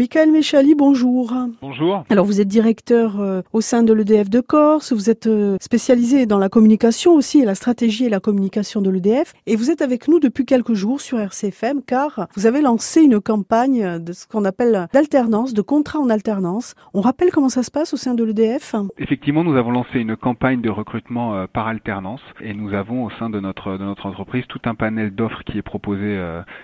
Michael 0.00 0.32
Méchali, 0.32 0.74
bonjour. 0.74 1.34
Bonjour. 1.60 2.04
Alors 2.08 2.24
vous 2.24 2.40
êtes 2.40 2.48
directeur 2.48 3.20
euh, 3.20 3.42
au 3.52 3.60
sein 3.60 3.82
de 3.82 3.92
l'EDF 3.92 4.30
de 4.30 4.40
Corse, 4.40 4.94
vous 4.94 5.10
êtes 5.10 5.26
euh, 5.26 5.58
spécialisé 5.60 6.24
dans 6.24 6.38
la 6.38 6.48
communication 6.48 7.12
aussi 7.12 7.42
et 7.42 7.44
la 7.44 7.54
stratégie 7.54 8.06
et 8.06 8.08
la 8.08 8.18
communication 8.18 8.80
de 8.80 8.88
l'EDF 8.88 9.34
et 9.44 9.56
vous 9.56 9.70
êtes 9.70 9.82
avec 9.82 10.08
nous 10.08 10.18
depuis 10.18 10.46
quelques 10.46 10.72
jours 10.72 11.02
sur 11.02 11.20
RCFM 11.20 11.82
car 11.86 12.28
vous 12.34 12.46
avez 12.46 12.62
lancé 12.62 13.02
une 13.02 13.20
campagne 13.20 14.02
de 14.02 14.14
ce 14.14 14.26
qu'on 14.26 14.46
appelle 14.46 14.88
d'alternance, 14.90 15.52
de 15.52 15.60
contrat 15.60 15.98
en 15.98 16.08
alternance. 16.08 16.74
On 16.94 17.02
rappelle 17.02 17.30
comment 17.30 17.50
ça 17.50 17.62
se 17.62 17.70
passe 17.70 17.92
au 17.92 17.98
sein 17.98 18.14
de 18.14 18.24
l'EDF 18.24 18.74
Effectivement, 18.96 19.44
nous 19.44 19.56
avons 19.56 19.70
lancé 19.70 19.98
une 19.98 20.16
campagne 20.16 20.62
de 20.62 20.70
recrutement 20.70 21.34
euh, 21.34 21.46
par 21.46 21.66
alternance 21.66 22.22
et 22.40 22.54
nous 22.54 22.72
avons 22.72 23.04
au 23.04 23.10
sein 23.18 23.28
de 23.28 23.38
notre 23.38 23.76
de 23.76 23.84
notre 23.84 24.06
entreprise 24.06 24.46
tout 24.48 24.62
un 24.64 24.74
panel 24.74 25.14
d'offres 25.14 25.42
qui 25.44 25.58
est 25.58 25.62
proposé 25.62 26.18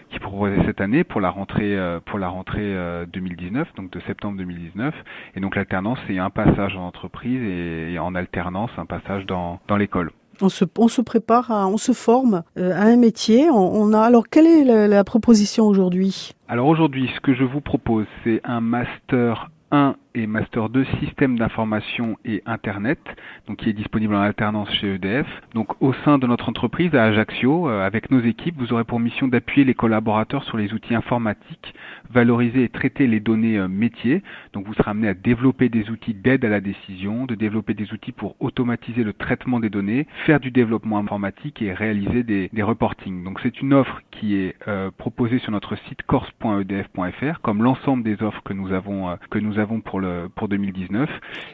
qui 0.09 0.17
est 0.17 0.21
proposé 0.21 0.57
cette 0.65 0.81
année 0.81 1.05
pour 1.05 1.21
la 1.21 1.29
rentrée 1.29 1.77
pour 2.07 2.19
la 2.19 2.29
rentrée 2.29 2.75
2020 3.13 3.26
2019, 3.29 3.69
donc 3.77 3.91
de 3.91 4.01
septembre 4.01 4.39
2019. 4.39 4.95
Et 5.35 5.41
donc 5.41 5.57
l'alternance, 5.57 5.99
c'est 6.07 6.19
un 6.19 6.31
passage 6.31 6.77
en 6.77 6.87
entreprise 6.87 7.43
et, 7.43 7.99
en 7.99 8.15
alternance, 8.15 8.71
un 8.77 8.87
passage 8.87 9.27
dans, 9.27 9.61
dans 9.69 9.77
l'école. 9.77 10.11
On 10.41 10.49
se, 10.49 10.65
on 10.79 10.89
se 10.89 11.01
prépare, 11.01 11.51
à, 11.51 11.67
on 11.67 11.79
se 11.79 11.93
forme 11.93 12.43
euh, 12.59 12.73
à 12.75 12.83
un 12.83 12.97
métier. 12.97 13.49
On, 13.51 13.93
a 13.95 14.01
alors 14.01 14.29
quelle 14.29 14.47
est 14.47 14.65
la, 14.65 14.87
la 14.87 15.03
proposition 15.03 15.65
aujourd'hui? 15.65 16.33
Alors 16.49 16.69
aujourd'hui, 16.69 17.11
ce 17.15 17.21
que 17.21 17.35
je 17.35 17.45
vous 17.45 17.63
propose, 17.63 18.07
c'est 18.23 18.41
un 18.45 18.61
master 18.61 19.51
1 19.71 19.97
et 20.17 20.27
Master 20.27 20.71
2 20.71 20.85
Système 21.01 21.39
d'information 21.39 22.17
et 22.25 22.43
Internet, 22.47 22.99
donc 23.47 23.59
qui 23.59 23.69
est 23.69 23.75
disponible 23.75 24.15
en 24.15 24.21
alternance 24.23 24.73
chez 24.73 24.95
EDF. 24.95 25.27
Donc 25.55 25.81
au 25.83 25.93
sein 26.05 26.19
de 26.19 26.27
notre 26.27 26.49
entreprise 26.49 26.95
à 26.95 27.05
Ajaccio, 27.05 27.69
euh, 27.69 27.87
avec 27.87 28.11
nos 28.11 28.21
équipes, 28.21 28.57
vous 28.57 28.73
aurez 28.73 28.85
pour 28.85 28.99
mission 28.99 29.29
d'appuyer 29.29 29.67
les 29.67 29.75
collaborateurs 29.75 30.43
sur 30.45 30.57
les 30.57 30.73
outils 30.73 30.95
informatiques, 30.95 31.75
valoriser 32.11 32.65
et 32.65 32.69
traiter 32.71 33.07
les 33.07 33.21
données 33.21 33.59
euh, 33.59 33.69
métiers. 33.69 34.23
Donc 34.55 34.67
vous 34.67 34.73
serez 34.73 34.91
amené 34.91 35.09
à 35.09 35.15
développer 35.15 35.69
des 35.69 35.91
outils 35.91 36.15
d'aide 36.15 36.47
à 36.47 36.49
la 36.49 36.63
décision, 36.63 37.27
de 37.27 37.35
développer 37.35 37.75
des 37.75 37.93
outils 37.93 38.13
pour 38.13 38.37
automatiser 38.41 39.05
le 39.05 39.13
traitement 39.13 39.61
des 39.61 39.69
données, 39.69 40.07
faire 40.25 40.41
du 40.41 40.51
développement 40.51 40.99
informatique 40.99 41.61
et 41.61 41.75
réaliser 41.75 42.23
des, 42.23 42.49
des 42.55 42.63
reportings. 42.63 43.23
Donc 43.23 43.39
c'est 43.43 43.61
une 43.61 43.75
offre 43.75 44.01
qui 44.11 44.37
est 44.37 44.55
euh, 44.67 44.91
proposée 44.97 45.41
sur 45.41 45.53
notre 45.53 45.77
site 45.89 46.03
corse.edf.fr, 46.05 47.41
comme 47.43 47.63
l'ensemble 47.63 48.03
des 48.03 48.23
offres 48.23 48.43
que 48.45 48.55
nous 48.55 48.73
avons 48.73 49.19
que 49.31 49.39
nous 49.39 49.59
avons 49.59 49.81
pour 49.81 50.01
le 50.01 50.06
pour 50.35 50.49
2019 50.49 51.09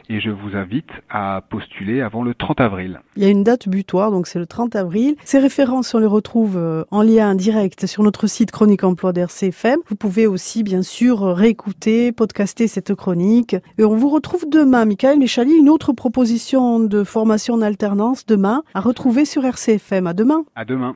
et 0.09 0.19
je 0.19 0.29
vous 0.29 0.55
invite 0.55 0.89
à 1.09 1.41
postuler 1.49 2.01
avant 2.01 2.23
le 2.23 2.33
30 2.33 2.61
avril. 2.61 2.99
Il 3.15 3.23
y 3.23 3.25
a 3.25 3.29
une 3.29 3.43
date 3.43 3.69
butoir, 3.69 4.11
donc 4.11 4.27
c'est 4.27 4.39
le 4.39 4.45
30 4.45 4.75
avril. 4.75 5.15
Ces 5.23 5.39
références, 5.39 5.93
on 5.93 5.99
les 5.99 6.05
retrouve 6.05 6.57
euh, 6.57 6.83
en 6.91 7.01
lien 7.01 7.35
direct 7.35 7.85
sur 7.85 8.03
notre 8.03 8.27
site 8.27 8.51
Chronique 8.51 8.83
Emploi 8.83 9.13
d'RCFM. 9.13 9.79
Vous 9.87 9.95
pouvez 9.95 10.27
aussi, 10.27 10.63
bien 10.63 10.81
sûr, 10.81 11.21
réécouter, 11.21 12.11
podcaster 12.11 12.67
cette 12.67 12.93
chronique. 12.95 13.55
Et 13.77 13.83
on 13.83 13.95
vous 13.95 14.09
retrouve 14.09 14.45
demain, 14.49 14.85
Michael 14.85 15.19
Méchali, 15.19 15.53
une 15.53 15.69
autre 15.69 15.93
proposition 15.93 16.79
de 16.79 17.03
formation 17.03 17.55
en 17.55 17.61
alternance 17.61 18.25
demain 18.25 18.63
à 18.73 18.81
retrouver 18.81 19.25
sur 19.25 19.45
RCFM. 19.45 20.07
À 20.07 20.13
demain. 20.13 20.43
À 20.55 20.65
demain. 20.65 20.91